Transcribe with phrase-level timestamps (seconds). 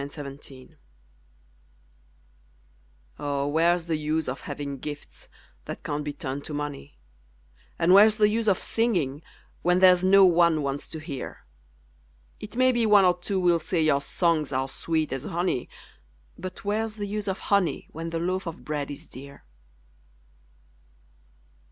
[0.01, 0.69] WHERE'S THE USE
[3.19, 5.29] Oh, where's the use of having gifts
[5.65, 6.97] that can't be turned to money?
[7.77, 9.21] And where's the use of singing,
[9.61, 11.45] when there's no one wants to hear?
[12.39, 15.69] It may be one or two will say your songs are sweet as honey,
[16.35, 19.43] But where's the use of honey, when the loaf of bread is dear?